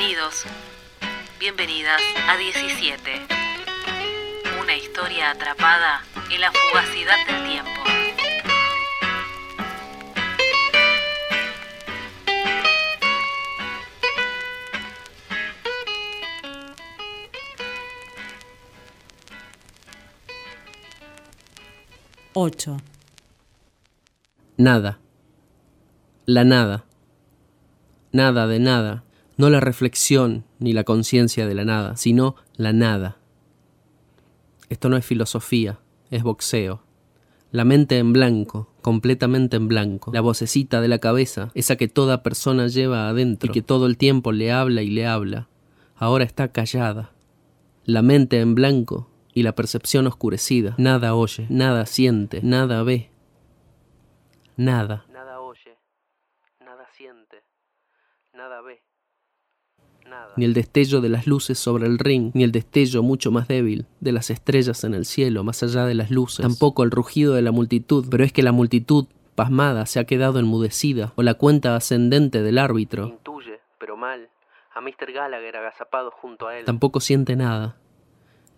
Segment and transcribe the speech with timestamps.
[0.00, 0.44] Bienvenidos,
[1.38, 3.20] bienvenidas a 17.
[4.62, 7.70] Una historia atrapada en la fugacidad del tiempo.
[22.32, 22.78] Ocho.
[24.56, 24.98] Nada.
[26.24, 26.86] La nada.
[28.12, 29.04] Nada de nada.
[29.40, 33.16] No la reflexión ni la conciencia de la nada, sino la nada.
[34.68, 35.80] Esto no es filosofía,
[36.10, 36.82] es boxeo.
[37.50, 40.10] La mente en blanco, completamente en blanco.
[40.12, 43.96] La vocecita de la cabeza, esa que toda persona lleva adentro y que todo el
[43.96, 45.48] tiempo le habla y le habla,
[45.96, 47.12] ahora está callada.
[47.86, 50.74] La mente en blanco y la percepción oscurecida.
[50.76, 53.08] Nada oye, nada siente, nada ve.
[54.58, 55.06] Nada.
[55.10, 55.78] Nada oye,
[56.62, 57.42] nada siente,
[58.34, 58.82] nada ve.
[58.82, 58.90] Nada.
[60.36, 63.86] Ni el destello de las luces sobre el ring, ni el destello mucho más débil
[64.00, 66.42] de las estrellas en el cielo, más allá de las luces.
[66.42, 70.38] Tampoco el rugido de la multitud, pero es que la multitud, pasmada, se ha quedado
[70.38, 73.06] enmudecida, o la cuenta ascendente del árbitro.
[73.08, 74.28] Intuye, pero mal,
[74.74, 75.12] a Mr.
[75.12, 76.64] Gallagher agazapado junto a él.
[76.64, 77.76] Tampoco siente nada,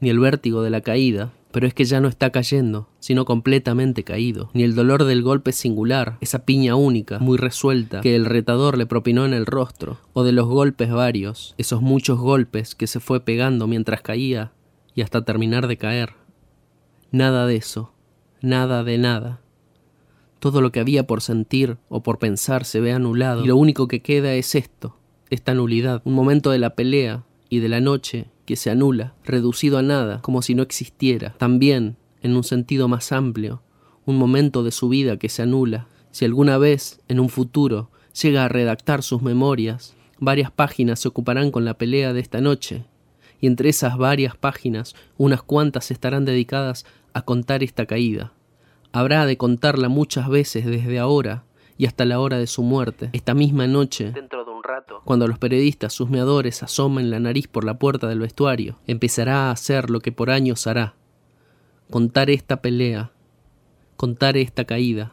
[0.00, 4.04] ni el vértigo de la caída, pero es que ya no está cayendo, sino completamente
[4.04, 8.78] caído, ni el dolor del golpe singular, esa piña única, muy resuelta, que el retador
[8.78, 13.00] le propinó en el rostro, o de los golpes varios, esos muchos golpes que se
[13.00, 14.52] fue pegando mientras caía
[14.94, 16.14] y hasta terminar de caer.
[17.10, 17.92] Nada de eso,
[18.40, 19.40] nada de nada.
[20.38, 23.88] Todo lo que había por sentir o por pensar se ve anulado, y lo único
[23.88, 24.96] que queda es esto,
[25.28, 29.76] esta nulidad, un momento de la pelea y de la noche que se anula, reducido
[29.76, 31.34] a nada, como si no existiera.
[31.36, 33.60] También, en un sentido más amplio,
[34.06, 35.86] un momento de su vida que se anula.
[36.12, 37.90] Si alguna vez, en un futuro,
[38.22, 42.84] llega a redactar sus memorias, varias páginas se ocuparán con la pelea de esta noche,
[43.40, 48.32] y entre esas varias páginas unas cuantas estarán dedicadas a contar esta caída.
[48.92, 51.44] Habrá de contarla muchas veces desde ahora
[51.78, 54.12] y hasta la hora de su muerte, esta misma noche,
[55.04, 59.90] cuando los periodistas husmeadores asomen la nariz por la puerta del vestuario, empezará a hacer
[59.90, 60.94] lo que por años hará.
[61.90, 63.12] Contar esta pelea,
[63.96, 65.12] contar esta caída.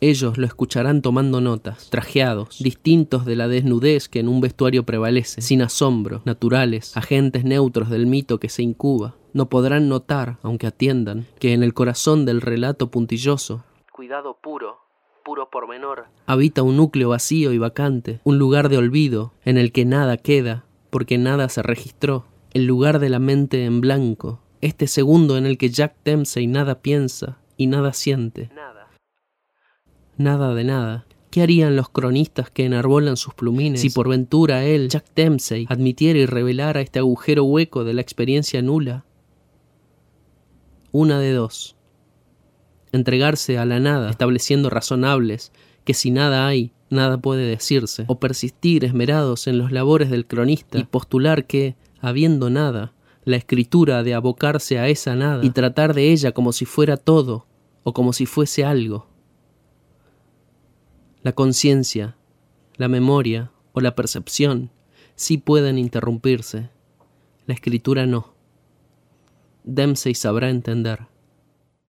[0.00, 5.40] Ellos lo escucharán tomando notas, trajeados, distintos de la desnudez que en un vestuario prevalece,
[5.40, 9.14] sin asombro, naturales, agentes neutros del mito que se incuba.
[9.32, 14.83] No podrán notar, aunque atiendan, que en el corazón del relato puntilloso, cuidado puro,
[15.24, 16.06] puro pormenor.
[16.26, 20.66] Habita un núcleo vacío y vacante, un lugar de olvido, en el que nada queda,
[20.90, 25.58] porque nada se registró, el lugar de la mente en blanco, este segundo en el
[25.58, 28.50] que Jack Dempsey nada piensa y nada siente.
[28.54, 28.90] Nada.
[30.16, 31.06] Nada de nada.
[31.30, 36.20] ¿Qué harían los cronistas que enarbolan sus plumines si por ventura él, Jack Dempsey, admitiera
[36.20, 39.04] y revelara este agujero hueco de la experiencia nula?
[40.92, 41.74] Una de dos
[42.94, 45.52] entregarse a la nada, estableciendo razonables,
[45.84, 50.78] que si nada hay, nada puede decirse, o persistir esmerados en los labores del cronista
[50.78, 52.92] y postular que, habiendo nada,
[53.24, 57.46] la escritura de abocarse a esa nada y tratar de ella como si fuera todo
[57.82, 59.08] o como si fuese algo.
[61.22, 62.16] La conciencia,
[62.76, 64.70] la memoria o la percepción
[65.16, 66.70] sí pueden interrumpirse,
[67.46, 68.34] la escritura no.
[69.64, 71.13] Dempsey sabrá entender.